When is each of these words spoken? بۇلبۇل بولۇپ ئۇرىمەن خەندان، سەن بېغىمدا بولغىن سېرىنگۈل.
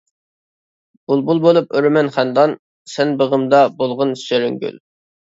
بۇلبۇل 1.09 1.41
بولۇپ 1.41 1.75
ئۇرىمەن 1.79 2.09
خەندان، 2.15 2.55
سەن 2.93 3.11
بېغىمدا 3.19 3.59
بولغىن 3.83 4.15
سېرىنگۈل. 4.23 4.81